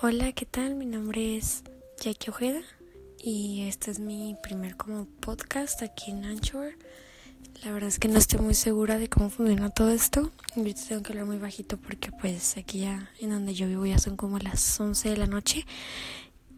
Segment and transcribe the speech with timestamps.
[0.00, 0.76] Hola, ¿qué tal?
[0.76, 1.64] Mi nombre es
[2.00, 2.60] Jackie Ojeda
[3.20, 6.74] y este es mi primer como podcast aquí en Anchor.
[7.64, 10.30] La verdad es que no estoy muy segura de cómo funciona todo esto.
[10.56, 13.98] Ahorita tengo que hablar muy bajito porque pues aquí ya en donde yo vivo ya
[13.98, 15.66] son como las 11 de la noche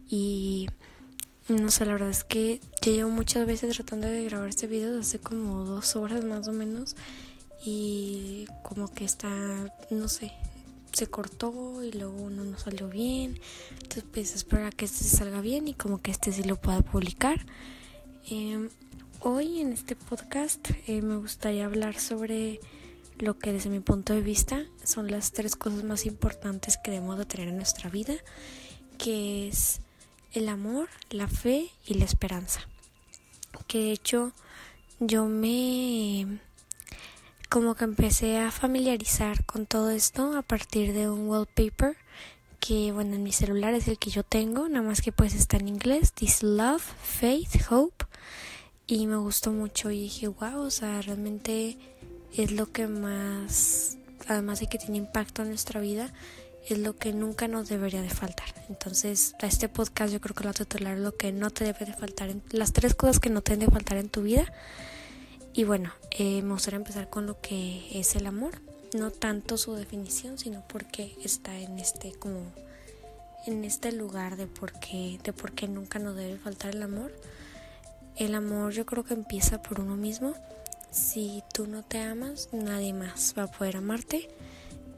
[0.07, 0.67] y
[1.49, 4.99] no sé, la verdad es que ya llevo muchas veces tratando de grabar este video
[4.99, 6.95] hace como dos horas más o menos
[7.65, 9.31] y como que está,
[9.89, 10.31] no sé,
[10.93, 13.39] se cortó y luego no nos salió bien.
[13.71, 17.45] Entonces pues espero que este salga bien y como que este sí lo pueda publicar.
[18.29, 18.69] Em,
[19.19, 22.59] hoy en este podcast eh, me gustaría hablar sobre
[23.17, 27.17] lo que desde mi punto de vista son las tres cosas más importantes que debemos
[27.17, 28.15] de tener en nuestra vida,
[28.97, 29.81] que es
[30.33, 32.61] el amor, la fe y la esperanza.
[33.67, 34.33] Que de hecho
[34.99, 36.39] yo me
[37.51, 41.97] como que empecé a familiarizar con todo esto a partir de un wallpaper
[42.61, 45.57] que bueno en mi celular es el que yo tengo, nada más que pues está
[45.57, 48.05] en inglés, This Love, Faith, Hope
[48.87, 51.77] y me gustó mucho y dije wow, o sea realmente
[52.37, 53.97] es lo que más,
[54.29, 56.13] además de que tiene impacto en nuestra vida,
[56.69, 58.47] es lo que nunca nos debería de faltar.
[58.69, 61.85] Entonces, a este podcast yo creo que lo a titular lo que no te debe
[61.85, 64.53] de faltar, en, las tres cosas que no te deben de faltar en tu vida
[65.53, 68.61] y bueno, eh, me gustaría empezar con lo que es el amor,
[68.93, 72.41] no tanto su definición, sino porque está en este como
[73.45, 77.11] en este lugar de por qué, de por qué nunca nos debe faltar el amor.
[78.15, 80.35] El amor yo creo que empieza por uno mismo.
[80.91, 84.29] Si tú no te amas, nadie más va a poder amarte.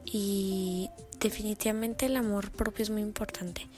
[0.04, 3.68] Y definitivamente el amor propio es muy importante.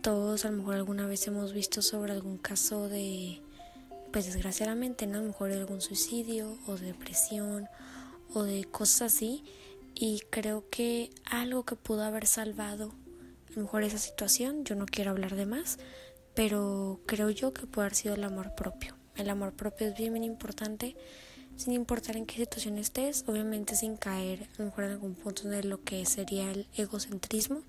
[0.00, 3.40] Todos a lo mejor alguna vez hemos visto sobre algún caso de
[4.14, 5.18] pues desgraciadamente, ¿no?
[5.18, 7.66] A lo mejor algún suicidio o depresión
[8.32, 9.42] o de cosas así.
[9.92, 12.94] Y creo que algo que pudo haber salvado
[13.48, 15.80] a lo mejor esa situación, yo no quiero hablar de más,
[16.32, 18.94] pero creo yo que puede haber sido el amor propio.
[19.16, 20.94] El amor propio es bien, bien importante,
[21.56, 25.48] sin importar en qué situación estés, obviamente sin caer a lo mejor en algún punto
[25.48, 27.62] de lo que sería el egocentrismo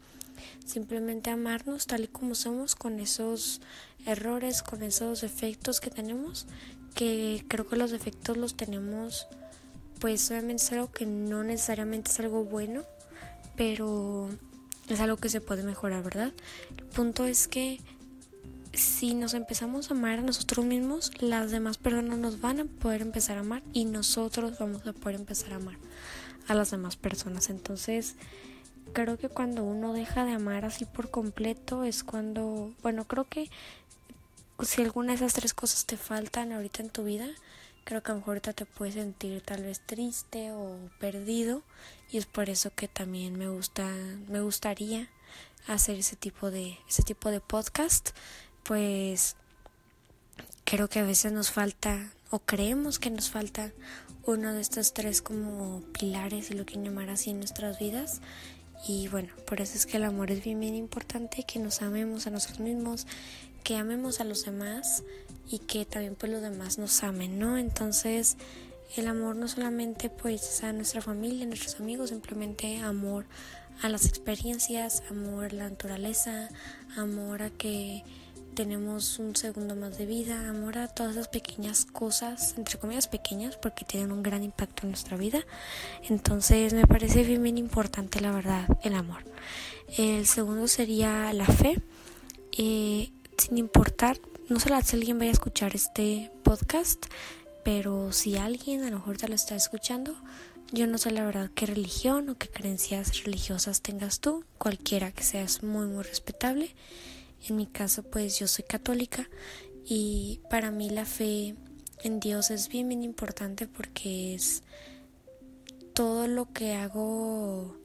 [0.65, 3.61] Simplemente amarnos tal y como somos, con esos
[4.05, 6.47] errores, con esos defectos que tenemos,
[6.93, 9.27] que creo que los defectos los tenemos,
[9.99, 12.83] pues obviamente es algo que no necesariamente es algo bueno,
[13.55, 14.29] pero
[14.89, 16.33] es algo que se puede mejorar, ¿verdad?
[16.77, 17.79] El punto es que
[18.73, 23.01] si nos empezamos a amar a nosotros mismos, las demás personas nos van a poder
[23.01, 25.77] empezar a amar y nosotros vamos a poder empezar a amar
[26.47, 27.49] a las demás personas.
[27.49, 28.15] Entonces,
[28.95, 33.51] creo que cuando uno deja de amar así por completo es cuando, bueno, creo que
[34.63, 37.27] si alguna de esas tres cosas te faltan ahorita en tu vida,
[37.83, 41.61] creo que a lo mejor ahorita te puedes sentir tal vez triste o perdido
[42.09, 43.85] y es por eso que también me gusta
[44.29, 45.09] me gustaría
[45.67, 48.11] hacer ese tipo de ese tipo de podcast,
[48.63, 49.35] pues
[50.63, 53.73] creo que a veces nos falta o creemos que nos falta
[54.23, 58.21] uno de estos tres como pilares, si lo quieren llamar así en nuestras vidas
[58.87, 62.27] y bueno, por eso es que el amor es bien, bien importante, que nos amemos
[62.27, 63.07] a nosotros mismos,
[63.63, 65.03] que amemos a los demás
[65.49, 67.57] y que también pues los demás nos amen, ¿no?
[67.57, 68.37] Entonces
[68.95, 73.25] el amor no solamente pues a nuestra familia, a nuestros amigos, simplemente amor
[73.81, 76.49] a las experiencias, amor a la naturaleza,
[76.95, 78.03] amor a que
[78.55, 83.57] tenemos un segundo más de vida, amor a todas esas pequeñas cosas, entre comillas pequeñas,
[83.57, 85.45] porque tienen un gran impacto en nuestra vida.
[86.09, 89.23] Entonces me parece bien, importante la verdad el amor.
[89.97, 91.81] El segundo sería la fe.
[92.57, 94.17] Eh, sin importar,
[94.47, 97.05] no solo si alguien vaya a escuchar este podcast,
[97.65, 100.15] pero si alguien a lo mejor te lo está escuchando,
[100.71, 105.23] yo no sé la verdad qué religión o qué creencias religiosas tengas tú, cualquiera que
[105.23, 106.73] seas muy muy respetable.
[107.47, 109.29] En mi caso, pues yo soy católica
[109.85, 111.55] y para mí la fe
[112.03, 114.63] en Dios es bien, bien importante porque es
[115.93, 117.77] todo lo que hago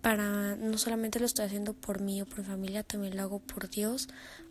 [0.00, 3.38] para, no solamente lo estoy haciendo por mí o por mi familia, también lo hago
[3.40, 4.08] por Dios,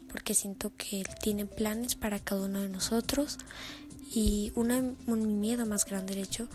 [0.09, 3.38] porque siento que Él tiene planes para cada uno de nosotros.
[4.13, 6.47] Y una, un miedo más grande, de hecho,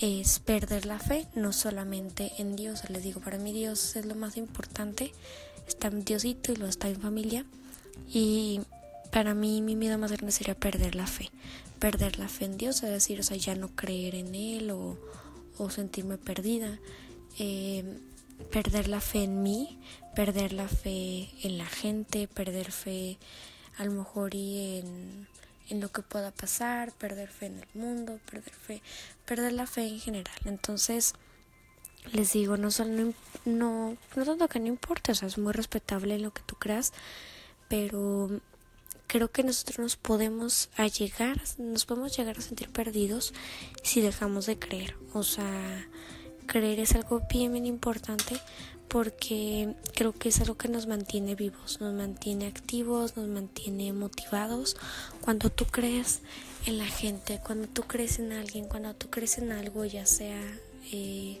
[0.00, 4.14] es perder la fe, no solamente en Dios, les digo, para mí Dios es lo
[4.14, 5.12] más importante,
[5.82, 7.44] está en Diosito y lo está en familia.
[8.12, 8.60] Y
[9.10, 11.30] para mí mi miedo más grande sería perder la fe.
[11.80, 14.96] Perder la fe en Dios, es decir, o sea, ya no creer en Él o,
[15.58, 16.78] o sentirme perdida.
[17.40, 17.98] Eh,
[18.52, 19.80] perder la fe en mí,
[20.14, 23.18] perder la fe en la gente, perder fe
[23.76, 25.26] a lo mejor y en,
[25.68, 28.82] en lo que pueda pasar, perder fe en el mundo, perder fe,
[29.24, 30.38] perder la fe en general.
[30.44, 31.14] Entonces,
[32.10, 33.12] les digo, no solo
[33.44, 36.92] no, no tanto que no importa, o sea, es muy respetable lo que tú creas,
[37.68, 38.40] pero
[39.06, 43.34] creo que nosotros nos podemos llegar, nos podemos llegar a sentir perdidos
[43.82, 44.96] si dejamos de creer.
[45.12, 45.86] O sea,
[46.46, 48.40] creer es algo bien, bien importante
[48.88, 54.76] porque creo que es algo que nos mantiene vivos, nos mantiene activos, nos mantiene motivados.
[55.20, 56.20] Cuando tú crees
[56.66, 60.40] en la gente, cuando tú crees en alguien, cuando tú crees en algo, ya sea
[60.92, 61.40] eh,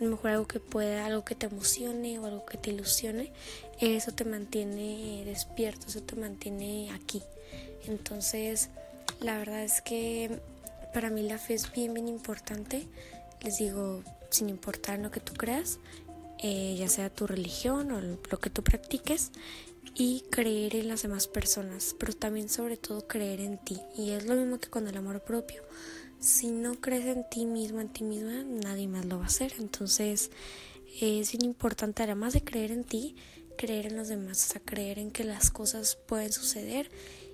[0.00, 3.32] a lo mejor algo que pueda, algo que te emocione o algo que te ilusione,
[3.80, 7.22] eso te mantiene despierto, eso te mantiene aquí.
[7.86, 8.70] Entonces,
[9.20, 10.40] la verdad es que
[10.92, 12.86] para mí la fe es bien, bien importante.
[13.42, 15.78] Les digo, sin importar lo que tú creas,
[16.38, 19.32] eh, ya sea tu religión o lo que tú practiques,
[19.94, 23.80] y creer en las demás personas, pero también sobre todo creer en ti.
[23.96, 25.62] Y es lo mismo que con el amor propio.
[26.20, 29.54] Si no crees en ti mismo, en ti misma, nadie más lo va a hacer.
[29.58, 30.30] Entonces
[31.00, 33.16] es bien importante, además de creer en ti,
[33.56, 36.90] creer en los demás, o sea, creer en que las cosas pueden suceder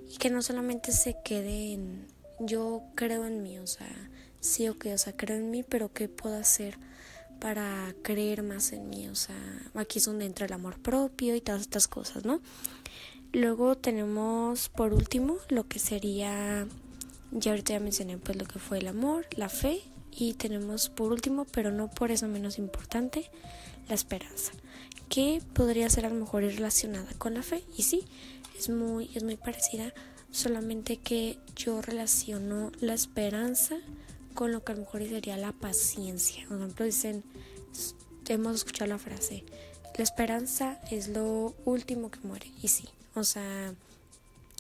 [0.09, 2.07] y que no solamente se quede en
[2.39, 4.11] yo creo en mí, o sea,
[4.41, 6.79] sí o que, o sea, creo en mí, pero ¿qué puedo hacer?
[7.41, 9.37] para creer más en mí, o sea,
[9.75, 12.41] aquí es donde entra el amor propio y todas estas cosas, ¿no?
[13.33, 16.67] Luego tenemos por último lo que sería,
[17.33, 21.13] ya ahorita ya mencioné pues lo que fue el amor, la fe y tenemos por
[21.13, 23.31] último, pero no por eso menos importante,
[23.89, 24.53] la esperanza,
[25.09, 28.05] que podría ser a lo mejor relacionada con la fe y sí,
[28.59, 29.93] es muy, es muy parecida,
[30.31, 33.77] solamente que yo relaciono la esperanza
[34.35, 36.47] con lo que a lo mejor sería la paciencia.
[36.47, 37.25] Por ejemplo, dicen,
[38.29, 39.45] hemos escuchado la frase,
[39.97, 42.51] la esperanza es lo último que muere.
[42.63, 42.85] Y sí,
[43.15, 43.75] o sea,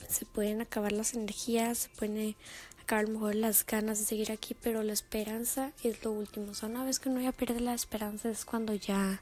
[0.09, 2.37] se pueden acabar las energías, se pueden
[2.81, 6.51] acabar a lo mejor las ganas de seguir aquí, pero la esperanza es lo último.
[6.51, 9.21] O sea, una vez que uno ya pierde la esperanza es cuando ya,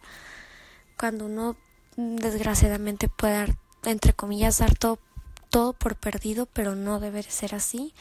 [0.99, 1.57] cuando uno
[1.97, 4.99] desgraciadamente puede dar, entre comillas, dar todo,
[5.51, 7.95] todo por perdido, pero no debe ser así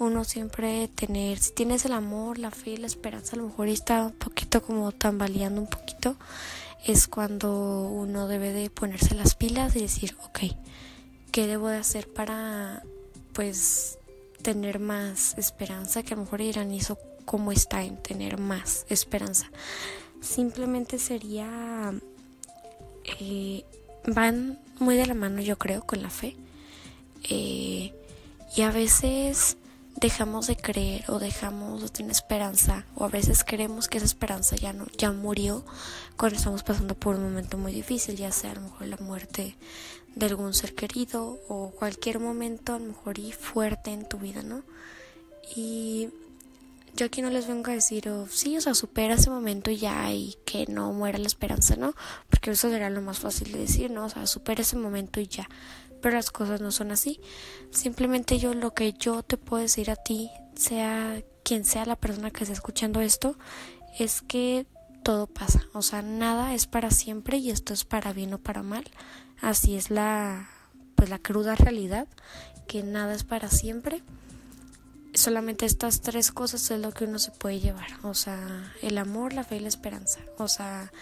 [0.00, 4.06] uno siempre tener, si tienes el amor, la fe, la esperanza, a lo mejor está
[4.06, 6.16] un poquito como tambaleando un poquito,
[6.86, 10.40] es cuando uno debe de ponerse las pilas y decir, ok,
[11.30, 12.82] ¿qué debo de hacer para
[13.32, 13.98] pues
[14.42, 16.02] tener más esperanza?
[16.02, 19.50] Que a lo mejor dirán, eso cómo está en tener más esperanza?
[20.20, 21.92] Simplemente sería,
[23.20, 23.64] eh,
[24.06, 26.36] van muy de la mano yo creo con la fe.
[27.22, 27.92] Eh,
[28.56, 29.56] y a veces
[30.00, 34.56] dejamos de creer o dejamos de tener esperanza o a veces creemos que esa esperanza
[34.56, 35.64] ya no ya murió
[36.16, 39.56] cuando estamos pasando por un momento muy difícil ya sea a lo mejor la muerte
[40.14, 44.42] de algún ser querido o cualquier momento a lo mejor y fuerte en tu vida
[44.42, 44.62] no
[45.56, 46.08] y
[46.94, 50.12] yo aquí no les vengo a decir oh, sí o sea supera ese momento ya
[50.12, 51.94] y que no muera la esperanza no
[52.28, 55.26] porque eso sería lo más fácil de decir no o sea supera ese momento y
[55.28, 55.48] ya.
[56.00, 57.20] Pero las cosas no son así.
[57.70, 62.30] Simplemente yo lo que yo te puedo decir a ti, sea quien sea la persona
[62.30, 63.36] que esté escuchando esto,
[63.98, 64.66] es que
[65.02, 68.62] todo pasa, o sea, nada es para siempre y esto es para bien o para
[68.62, 68.84] mal.
[69.40, 70.48] Así es la
[71.00, 72.06] pues la cruda realidad,
[72.68, 74.02] que nada es para siempre.
[75.14, 79.32] Solamente estas tres cosas es lo que uno se puede llevar, o sea, el amor,
[79.32, 80.20] la fe y la esperanza.
[80.36, 80.92] O sea,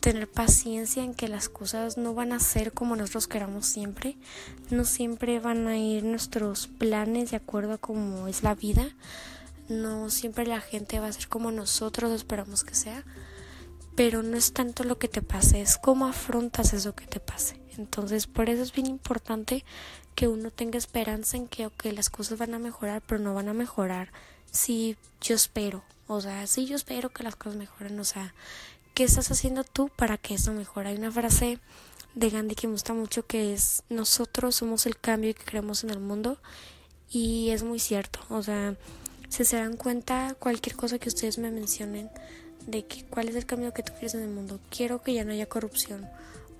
[0.00, 4.16] tener paciencia en que las cosas no van a ser como nosotros queramos siempre,
[4.70, 8.88] no siempre van a ir nuestros planes de acuerdo a cómo es la vida,
[9.68, 13.04] no siempre la gente va a ser como nosotros esperamos que sea,
[13.94, 17.60] pero no es tanto lo que te pase, es cómo afrontas eso que te pase.
[17.76, 19.64] Entonces, por eso es bien importante
[20.14, 23.54] que uno tenga esperanza en que las cosas van a mejorar, pero no van a
[23.54, 24.12] mejorar
[24.50, 25.82] si yo espero.
[26.06, 28.34] O sea, si yo espero que las cosas mejoren, o sea,
[28.94, 30.90] ¿qué estás haciendo tú para que eso mejore?
[30.90, 31.58] Hay una frase
[32.14, 35.90] de Gandhi que me gusta mucho que es nosotros somos el cambio que creemos en
[35.90, 36.38] el mundo
[37.10, 38.76] y es muy cierto, o sea,
[39.28, 42.10] si se dan cuenta cualquier cosa que ustedes me mencionen
[42.66, 45.24] de que cuál es el cambio que tú quieres en el mundo, quiero que ya
[45.24, 46.08] no haya corrupción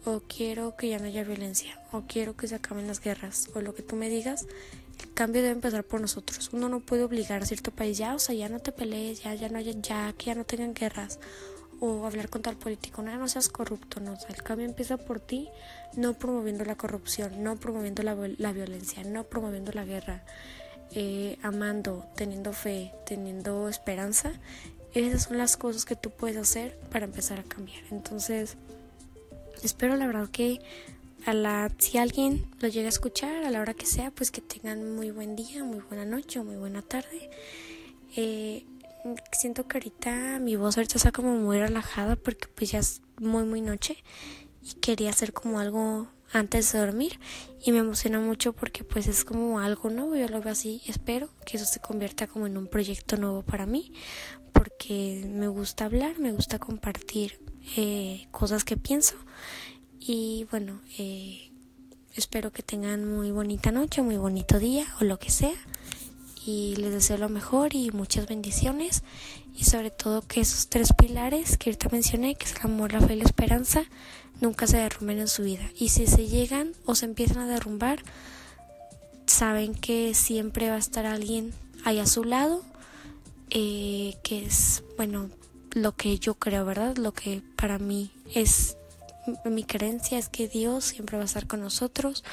[0.04, 3.60] o quiero que ya no haya violencia o quiero que se acaben las guerras o
[3.60, 4.46] lo que tú me digas,
[5.00, 6.50] el cambio debe empezar por nosotros.
[6.52, 9.34] Uno no puede obligar a cierto país ya, o sea, ya no te pelees, ya
[9.34, 11.18] ya no haya ya que ya no tengan guerras
[11.80, 15.48] o hablar con tal político, no, seas corrupto, no, el cambio empieza por ti,
[15.96, 20.22] no promoviendo la corrupción, no promoviendo la, la violencia, no promoviendo la guerra,
[20.92, 24.32] eh, amando, teniendo fe, teniendo esperanza,
[24.94, 27.82] esas son las cosas que tú puedes hacer para empezar a cambiar.
[27.90, 28.56] Entonces,
[29.62, 30.60] espero la verdad que
[31.24, 34.40] a la, si alguien lo llega a escuchar a la hora que sea, pues que
[34.40, 37.30] tengan muy buen día, muy buena noche o muy buena tarde.
[38.16, 38.66] Eh,
[39.32, 43.44] siento que ahorita mi voz ahorita está como muy relajada porque pues ya es muy
[43.44, 43.96] muy noche
[44.62, 47.18] y quería hacer como algo antes de dormir
[47.64, 51.28] y me emociona mucho porque pues es como algo nuevo, yo lo veo así, espero
[51.44, 53.92] que eso se convierta como en un proyecto nuevo para mí
[54.82, 57.38] porque me gusta hablar, me gusta compartir
[57.76, 59.14] eh, cosas que pienso.
[60.00, 61.52] Y bueno, eh,
[62.14, 65.54] espero que tengan muy bonita noche, muy bonito día o lo que sea.
[66.44, 69.04] Y les deseo lo mejor y muchas bendiciones.
[69.54, 73.00] Y sobre todo que esos tres pilares que ahorita mencioné, que es el amor, la
[73.00, 73.84] fe y la esperanza,
[74.40, 75.70] nunca se derrumben en su vida.
[75.78, 78.02] Y si se llegan o se empiezan a derrumbar,
[79.26, 81.52] saben que siempre va a estar alguien
[81.84, 82.64] ahí a su lado,
[83.54, 85.28] eh, que es, bueno,
[85.72, 86.96] lo que yo creo, ¿verdad?
[86.96, 88.76] Lo que para mí es
[89.44, 92.24] mi creencia es que Dios siempre va a estar con nosotros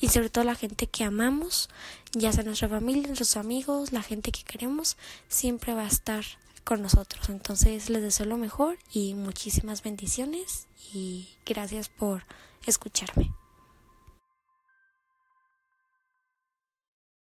[0.00, 1.68] y sobre todo la gente que amamos,
[2.12, 4.96] ya sea nuestra familia, nuestros amigos, la gente que queremos,
[5.28, 6.24] siempre va a estar
[6.64, 7.28] con nosotros.
[7.28, 12.24] Entonces les deseo lo mejor y muchísimas bendiciones y gracias por
[12.66, 13.30] escucharme.